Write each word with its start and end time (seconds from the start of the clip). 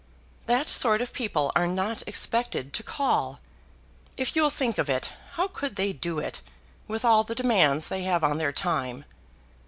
"That 0.47 0.67
sort 0.67 0.99
of 0.99 1.13
people 1.13 1.51
are 1.55 1.67
not 1.67 2.01
expected 2.07 2.73
to 2.73 2.81
call. 2.81 3.39
If 4.17 4.35
you'll 4.35 4.49
think 4.49 4.79
of 4.79 4.89
it, 4.89 5.11
how 5.33 5.47
could 5.49 5.75
they 5.75 5.93
do 5.93 6.17
it 6.17 6.41
with 6.87 7.05
all 7.05 7.23
the 7.23 7.35
demands 7.35 7.87
they 7.87 8.01
have 8.01 8.23
on 8.23 8.39
their 8.39 8.51
time?" 8.51 9.05